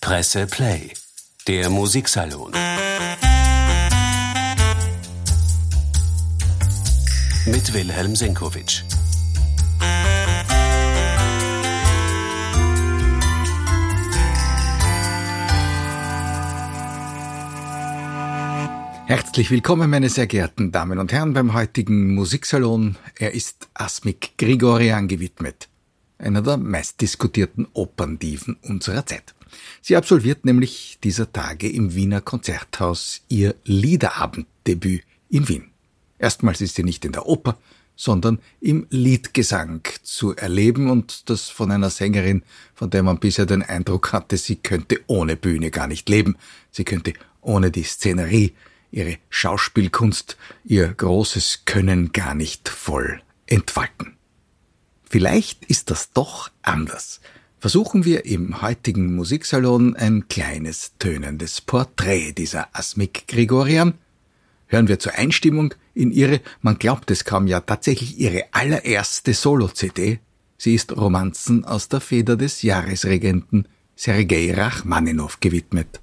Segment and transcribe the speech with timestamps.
[0.00, 0.92] Presse Play,
[1.46, 2.52] der Musiksalon.
[7.46, 8.82] Mit Wilhelm Senkowitsch.
[19.06, 22.96] Herzlich willkommen, meine sehr geehrten Damen und Herren, beim heutigen Musiksalon.
[23.16, 25.68] Er ist Asmik Grigorian gewidmet,
[26.18, 29.35] einer der meistdiskutierten Operndiven unserer Zeit.
[29.80, 35.70] Sie absolviert nämlich dieser Tage im Wiener Konzerthaus ihr Liederabenddebüt in Wien.
[36.18, 37.58] Erstmals ist sie nicht in der Oper,
[37.96, 42.42] sondern im Liedgesang zu erleben und das von einer Sängerin,
[42.74, 46.36] von der man bisher den Eindruck hatte, sie könnte ohne Bühne gar nicht leben,
[46.70, 48.52] sie könnte ohne die Szenerie,
[48.90, 54.16] ihre Schauspielkunst, ihr großes Können gar nicht voll entfalten.
[55.08, 57.20] Vielleicht ist das doch anders.
[57.58, 63.94] Versuchen wir im heutigen Musiksalon ein kleines tönendes Porträt dieser Asmik Grigorian.
[64.66, 70.20] Hören wir zur Einstimmung in ihre, man glaubt es kaum ja tatsächlich ihre allererste Solo-CD.
[70.58, 76.00] Sie ist Romanzen aus der Feder des Jahresregenten Sergei Rachmaninow gewidmet.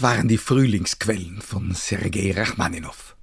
[0.00, 3.16] Waren die Frühlingsquellen von Sergei Rachmaninow.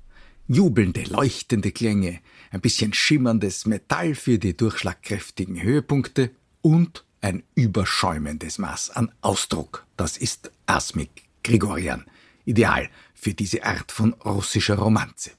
[0.48, 2.20] Jubelnde, leuchtende Klänge,
[2.52, 6.30] ein bisschen schimmerndes Metall für die durchschlagkräftigen Höhepunkte
[6.62, 9.88] und ein überschäumendes Maß an Ausdruck.
[9.98, 12.06] Das ist Asmik Grigorian,
[12.46, 15.32] ideal für diese Art von russischer Romanze.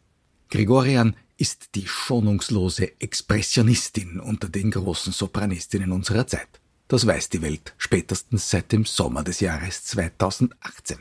[0.51, 6.49] Grigorian ist die schonungslose Expressionistin unter den großen Sopranistinnen unserer Zeit.
[6.89, 10.99] Das weiß die Welt spätestens seit dem Sommer des Jahres 2018.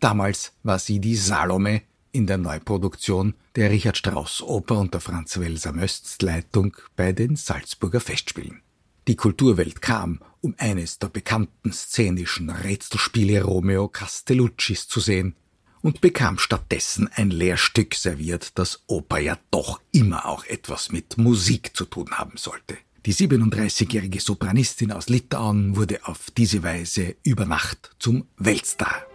[0.00, 1.82] Damals war sie die Salome
[2.12, 8.00] in der Neuproduktion der Richard Strauss Oper unter Franz Welser Mösts Leitung bei den Salzburger
[8.00, 8.62] Festspielen.
[9.08, 15.34] Die Kulturwelt kam, um eines der bekannten szenischen Rätselspiele Romeo Castelluccis zu sehen
[15.80, 21.76] und bekam stattdessen ein Lehrstück serviert, das Oper ja doch immer auch etwas mit Musik
[21.76, 22.76] zu tun haben sollte.
[23.06, 29.07] Die 37-jährige Sopranistin aus Litauen wurde auf diese Weise über Nacht zum Weltstar.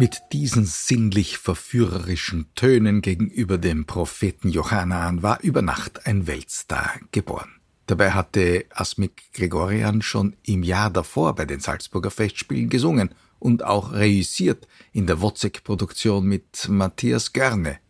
[0.00, 7.50] Mit diesen sinnlich verführerischen Tönen gegenüber dem Propheten Johannan war über Nacht ein Weltstar geboren.
[7.86, 13.92] Dabei hatte Asmik Gregorian schon im Jahr davor bei den Salzburger Festspielen gesungen und auch
[13.92, 17.80] reüssiert in der Wozzeck-Produktion mit Matthias Görne.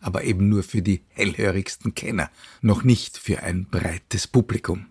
[0.00, 2.30] Aber eben nur für die hellhörigsten Kenner,
[2.62, 4.86] noch nicht für ein breites Publikum.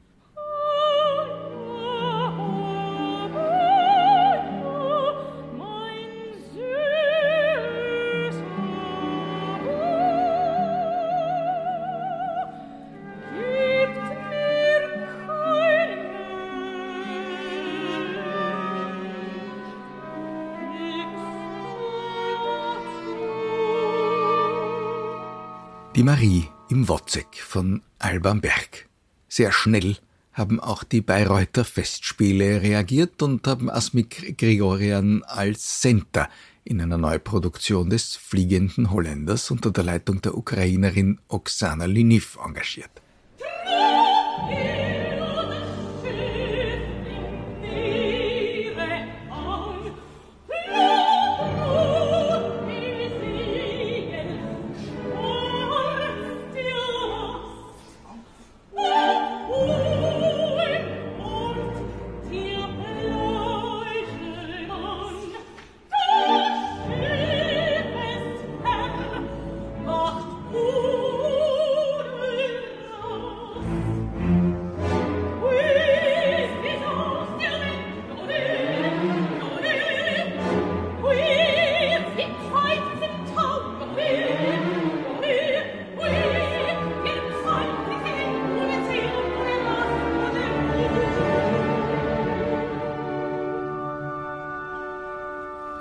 [25.93, 28.87] Die Marie im Wozzeck von Alban Berg.
[29.27, 29.97] Sehr schnell
[30.31, 36.29] haben auch die Bayreuther Festspiele reagiert und haben Asmik Gregorian als Center
[36.63, 43.01] in einer Neuproduktion des Fliegenden Holländers unter der Leitung der Ukrainerin Oksana Liniv engagiert.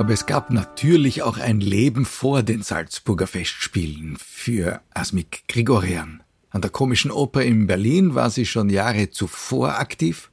[0.00, 6.22] Aber es gab natürlich auch ein Leben vor den Salzburger Festspielen für Asmik Grigorian.
[6.48, 10.30] An der Komischen Oper in Berlin war sie schon Jahre zuvor aktiv.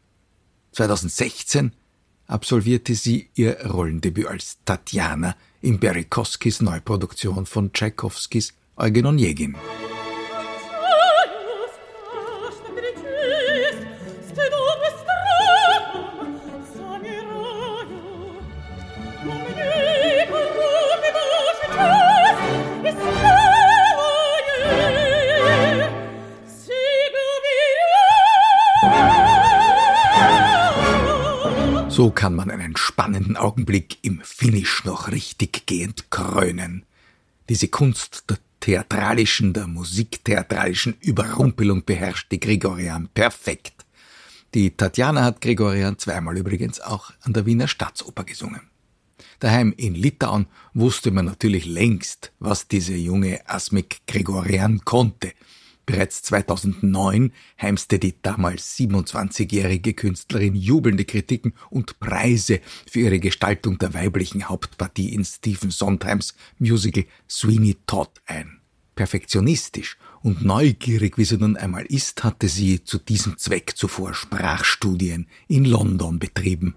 [0.72, 1.74] 2016
[2.28, 9.58] absolvierte sie ihr Rollendebüt als Tatjana in Berikowskis Neuproduktion von Tschaikowskis Eugen Onegin.
[31.97, 36.85] So kann man einen spannenden Augenblick im Finish noch richtig gehend krönen.
[37.49, 43.73] Diese Kunst der theatralischen, der musiktheatralischen Überrumpelung beherrscht die Gregorian perfekt.
[44.53, 48.61] Die Tatjana hat Gregorian zweimal übrigens auch an der Wiener Staatsoper gesungen.
[49.39, 50.45] Daheim in Litauen
[50.75, 55.33] wusste man natürlich längst, was diese junge Asmik Gregorian konnte–
[55.88, 62.59] Bereits 2009 heimste die damals 27-jährige Künstlerin jubelnde Kritiken und Preise
[62.92, 68.59] für ihre Gestaltung der weiblichen Hauptpartie in Stephen Sondheims Musical Sweeney Todd ein.
[68.95, 75.28] Perfektionistisch und neugierig wie sie nun einmal ist, hatte sie zu diesem Zweck zuvor Sprachstudien
[75.47, 76.76] in London betrieben.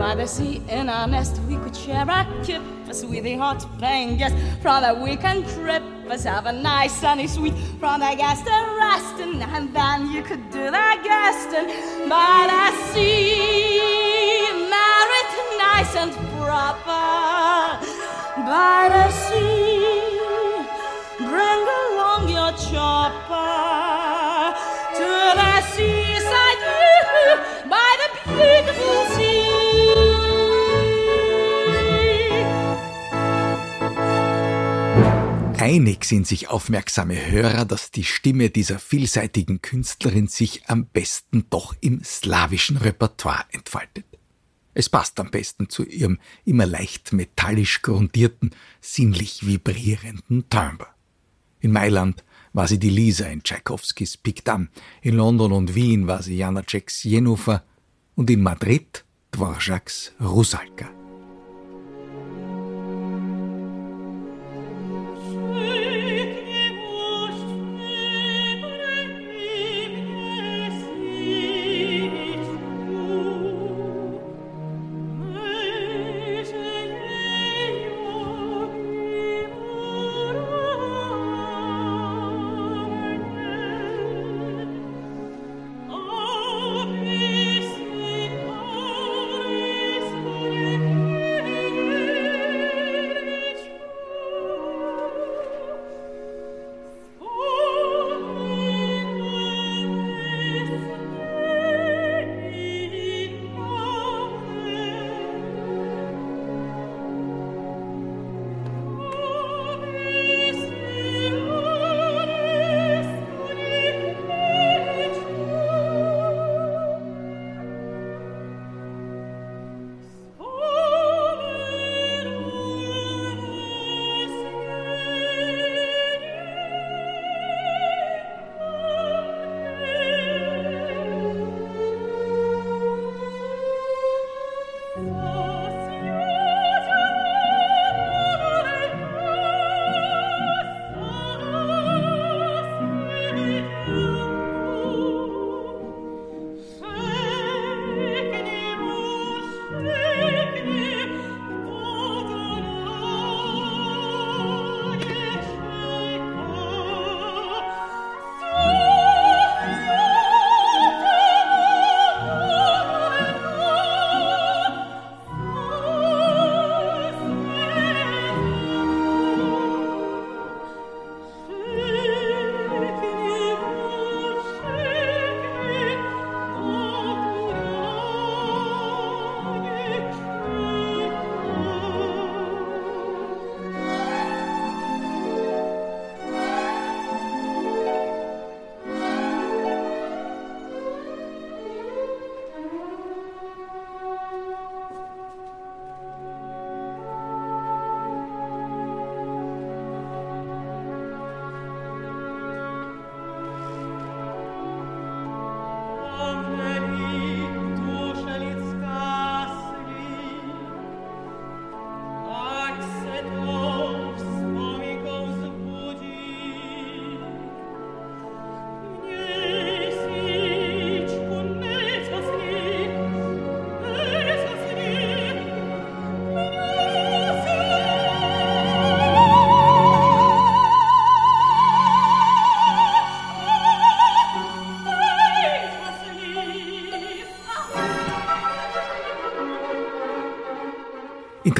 [0.00, 1.38] by the sea in our nest.
[1.46, 4.34] We could share a kip, a sweetheart playing guest.
[4.60, 7.54] From the weekend trip, us have a nice sunny suite.
[7.78, 11.68] From the guest and resting, and then you could do the guesting
[12.08, 14.42] by the sea.
[14.74, 17.86] Married nice and proper
[18.50, 20.00] by the sea.
[21.18, 23.79] Bring along your chopper
[35.72, 41.76] Einig sind sich aufmerksame Hörer, dass die Stimme dieser vielseitigen Künstlerin sich am besten doch
[41.80, 44.04] im slawischen Repertoire entfaltet.
[44.74, 48.50] Es passt am besten zu ihrem immer leicht metallisch grundierten,
[48.80, 50.88] sinnlich vibrierenden Timbre.
[51.60, 54.70] In Mailand war sie die Lisa in Tchaikovskis Pikdam,
[55.02, 57.62] in London und Wien war sie Janaceks Jennifer
[58.16, 60.99] und in Madrid Dvorak's Rusalka.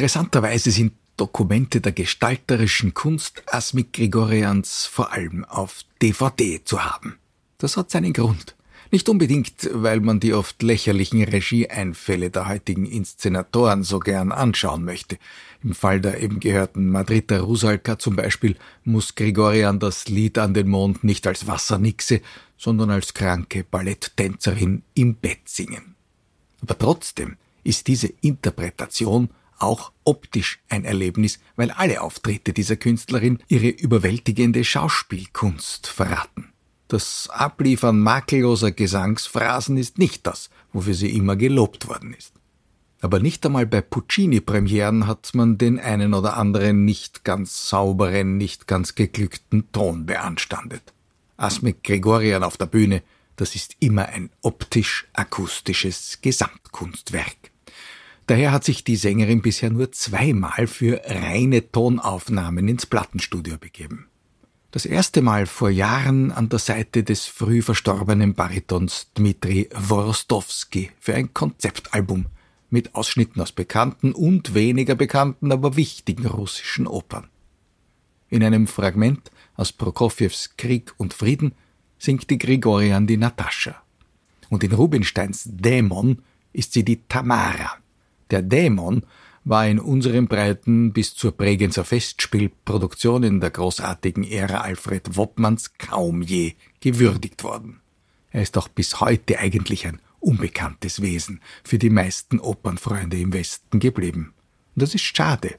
[0.01, 7.19] Interessanterweise sind Dokumente der gestalterischen Kunst Asmik Grigorians vor allem auf DVD zu haben.
[7.59, 8.57] Das hat seinen Grund.
[8.91, 15.19] Nicht unbedingt, weil man die oft lächerlichen Regieeinfälle der heutigen Inszenatoren so gern anschauen möchte.
[15.63, 20.69] Im Fall der eben gehörten Madrider Rusalka zum Beispiel muss Grigorian das Lied an den
[20.69, 22.23] Mond nicht als Wassernixe,
[22.57, 25.95] sondern als kranke Balletttänzerin im Bett singen.
[26.63, 29.29] Aber trotzdem ist diese Interpretation
[29.61, 36.53] auch optisch ein Erlebnis, weil alle Auftritte dieser Künstlerin ihre überwältigende Schauspielkunst verraten.
[36.89, 42.33] Das Abliefern makelloser Gesangsphrasen ist nicht das, wofür sie immer gelobt worden ist.
[43.01, 48.67] Aber nicht einmal bei Puccini-Premieren hat man den einen oder anderen nicht ganz sauberen, nicht
[48.67, 50.93] ganz geglückten Ton beanstandet.
[51.37, 53.03] Asmik Gregorian auf der Bühne,
[53.37, 57.50] das ist immer ein optisch-akustisches Gesamtkunstwerk.
[58.31, 64.07] Daher hat sich die Sängerin bisher nur zweimal für reine Tonaufnahmen ins Plattenstudio begeben.
[64.71, 71.17] Das erste Mal vor Jahren an der Seite des früh verstorbenen Baritons Dmitri Worostowski für
[71.17, 72.27] ein Konzeptalbum
[72.69, 77.27] mit Ausschnitten aus bekannten und weniger bekannten, aber wichtigen russischen Opern.
[78.29, 81.57] In einem Fragment aus Prokofjews Krieg und Frieden
[81.99, 83.83] singt die Grigorian die Natascha.
[84.51, 86.23] Und in Rubinsteins Dämon
[86.53, 87.80] ist sie die Tamara.
[88.31, 89.05] Der Dämon
[89.45, 96.23] war in unseren Breiten bis zur Bregenzer Festspielproduktion in der großartigen Ära Alfred Woppmanns kaum
[96.23, 97.81] je gewürdigt worden.
[98.31, 103.81] Er ist auch bis heute eigentlich ein unbekanntes Wesen für die meisten Opernfreunde im Westen
[103.81, 104.35] geblieben.
[104.75, 105.57] Und das ist schade.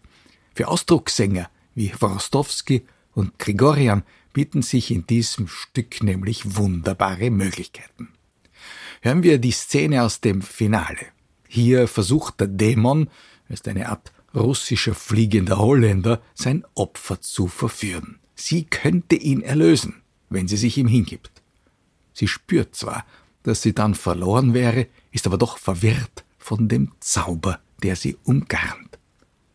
[0.54, 8.10] Für Ausdruckssänger wie Worostowski und Grigorian bieten sich in diesem Stück nämlich wunderbare Möglichkeiten.
[9.02, 11.08] Hören wir die Szene aus dem Finale.
[11.54, 13.10] Hier versucht der Dämon,
[13.50, 18.20] ist eine Art russischer fliegender Holländer, sein Opfer zu verführen.
[18.36, 21.42] Sie könnte ihn erlösen, wenn sie sich ihm hingibt.
[22.14, 23.06] Sie spürt zwar,
[23.44, 28.98] dass sie dann verloren wäre, ist aber doch verwirrt von dem Zauber, der sie umgarnt.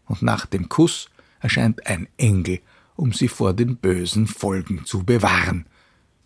[0.05, 1.09] Und nach dem Kuss
[1.41, 2.61] erscheint ein Engel,
[2.97, 5.65] um sie vor den bösen Folgen zu bewahren.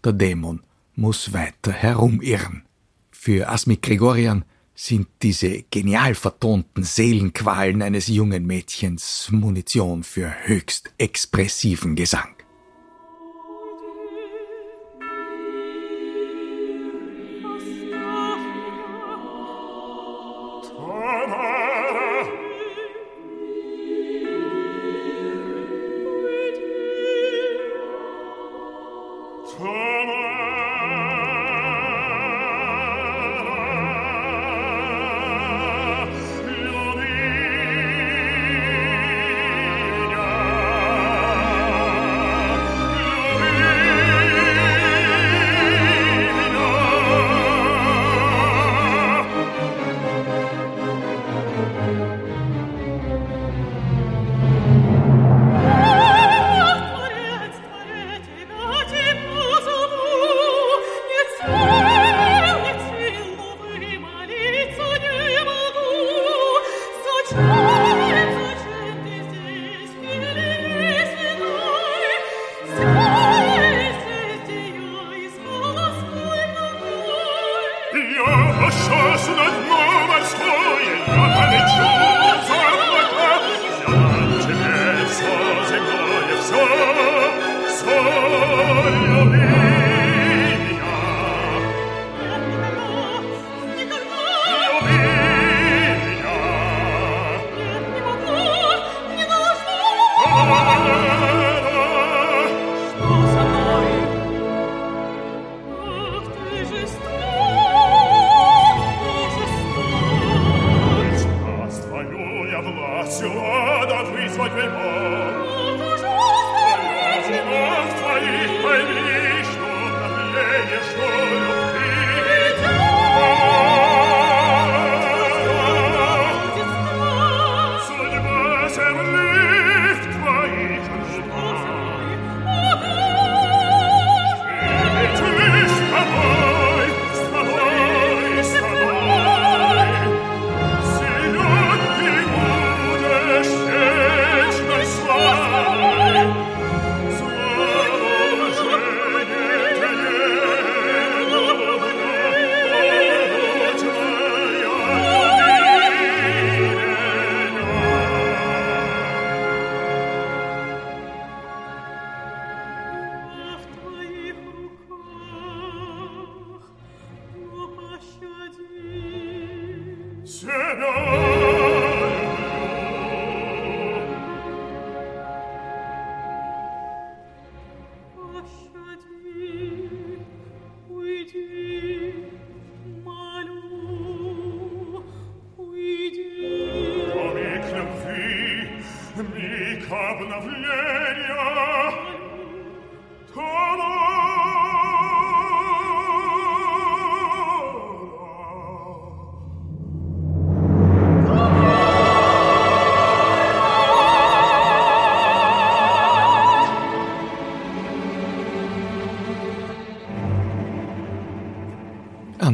[0.02, 0.64] Der Dämon
[0.96, 2.64] muss weiter herumirren.
[3.12, 11.96] Für Asmik Gregorian sind diese genial vertonten Seelenqualen eines jungen Mädchens Munition für höchst expressiven
[11.96, 12.39] Gesang.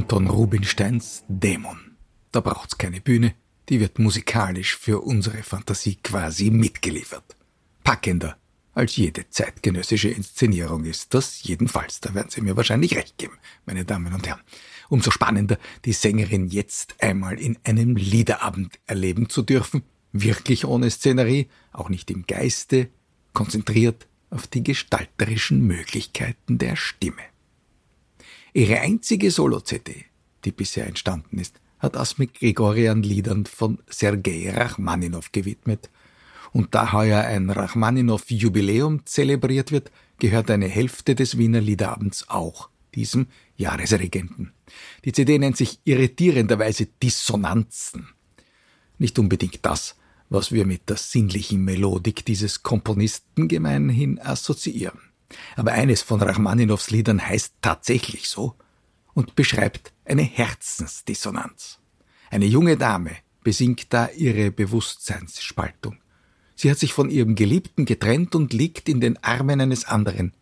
[0.07, 1.97] Anton Rubinsteins Dämon.
[2.31, 3.35] Da braucht's keine Bühne,
[3.69, 7.35] die wird musikalisch für unsere Fantasie quasi mitgeliefert.
[7.83, 8.37] Packender
[8.73, 11.99] als jede zeitgenössische Inszenierung ist das jedenfalls.
[11.99, 14.43] Da werden Sie mir wahrscheinlich recht geben, meine Damen und Herren.
[14.89, 21.49] Umso spannender, die Sängerin jetzt einmal in einem Liederabend erleben zu dürfen, wirklich ohne Szenerie,
[21.73, 22.91] auch nicht im Geiste,
[23.33, 27.23] konzentriert auf die gestalterischen Möglichkeiten der Stimme.
[28.57, 30.07] Ihre einzige Solo-CD,
[30.47, 35.91] die bisher entstanden ist, hat Asmik Gregorian Liedern von Sergei Rachmaninow gewidmet.
[36.55, 43.27] Und da heuer ein Rachmaninow-Jubiläum zelebriert wird, gehört eine Hälfte des Wiener Liederabends auch diesem
[43.59, 44.55] Jahresregenten.
[45.05, 48.09] Die CD nennt sich irritierenderweise Dissonanzen.
[48.97, 49.97] Nicht unbedingt das,
[50.31, 55.01] was wir mit der sinnlichen Melodik dieses Komponisten gemeinhin assoziieren.
[55.57, 58.55] Aber eines von Rachmaninows Liedern heißt tatsächlich so
[59.15, 61.81] und beschreibt eine Herzensdissonanz.
[62.31, 63.13] Eine junge Dame
[63.43, 65.99] besingt da ihre Bewusstseinsspaltung.
[66.55, 70.33] Sie hat sich von ihrem Geliebten getrennt und liegt in den Armen eines anderen.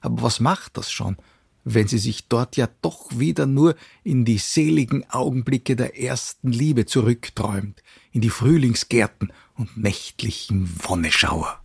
[0.00, 1.16] Aber was macht das schon,
[1.64, 6.86] wenn sie sich dort ja doch wieder nur in die seligen Augenblicke der ersten Liebe
[6.86, 11.60] zurückträumt, in die Frühlingsgärten und nächtlichen Wonneschauer.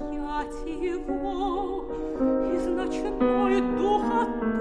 [0.00, 1.84] объять его,
[2.52, 4.57] и ночной дух от.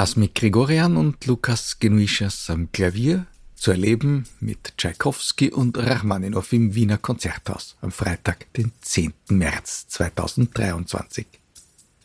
[0.00, 6.96] Asmik Grigorian und Lukas Genuishas am Klavier zu erleben mit Tschaikowski und Rachmaninow im Wiener
[6.96, 9.12] Konzerthaus am Freitag, den 10.
[9.28, 11.26] März 2023.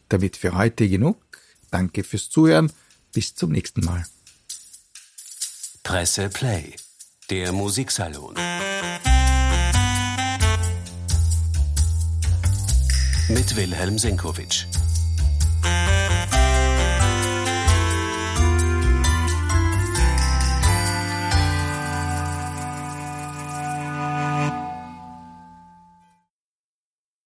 [0.09, 1.17] Damit für heute genug.
[1.71, 2.69] Danke fürs Zuhören.
[3.13, 4.05] Bis zum nächsten Mal.
[5.81, 6.73] Presse Play,
[7.29, 8.35] der Musiksalon.
[13.29, 14.65] Mit Wilhelm Senkowitsch.